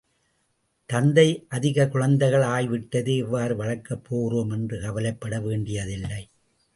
[0.85, 1.45] தந்தை
[1.49, 6.29] அதிகக் குழந்தைகள் ஆய்விட்டதே, எவ்வாறு வளர்க்கப் போகிறோம் என்று கவலைப்பட வேண்டியதில்லை.